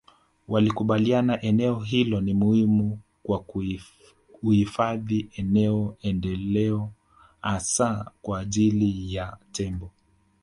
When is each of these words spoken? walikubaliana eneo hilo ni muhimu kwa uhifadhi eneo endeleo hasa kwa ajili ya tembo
walikubaliana 0.47 1.41
eneo 1.41 1.79
hilo 1.79 2.21
ni 2.21 2.33
muhimu 2.33 2.99
kwa 3.23 3.45
uhifadhi 4.43 5.29
eneo 5.35 5.97
endeleo 6.01 6.91
hasa 7.41 8.11
kwa 8.21 8.39
ajili 8.39 9.13
ya 9.15 9.37
tembo 9.51 9.91